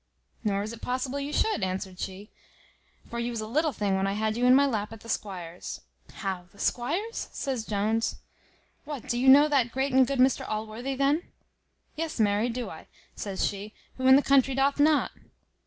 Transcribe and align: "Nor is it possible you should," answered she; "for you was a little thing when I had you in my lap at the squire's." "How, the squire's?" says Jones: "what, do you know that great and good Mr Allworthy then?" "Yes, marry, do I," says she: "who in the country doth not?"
"Nor 0.43 0.63
is 0.63 0.73
it 0.73 0.81
possible 0.81 1.19
you 1.19 1.31
should," 1.31 1.61
answered 1.61 1.99
she; 1.99 2.31
"for 3.07 3.19
you 3.19 3.29
was 3.29 3.39
a 3.39 3.45
little 3.45 3.71
thing 3.71 3.95
when 3.95 4.07
I 4.07 4.13
had 4.13 4.35
you 4.35 4.47
in 4.47 4.55
my 4.55 4.65
lap 4.65 4.91
at 4.91 5.01
the 5.01 5.09
squire's." 5.09 5.81
"How, 6.11 6.45
the 6.51 6.57
squire's?" 6.57 7.29
says 7.31 7.67
Jones: 7.67 8.15
"what, 8.83 9.07
do 9.07 9.19
you 9.19 9.29
know 9.29 9.47
that 9.47 9.71
great 9.71 9.93
and 9.93 10.07
good 10.07 10.17
Mr 10.17 10.43
Allworthy 10.49 10.95
then?" 10.95 11.21
"Yes, 11.95 12.19
marry, 12.19 12.49
do 12.49 12.67
I," 12.71 12.87
says 13.15 13.45
she: 13.45 13.75
"who 13.97 14.07
in 14.07 14.15
the 14.15 14.23
country 14.23 14.55
doth 14.55 14.79
not?" 14.79 15.11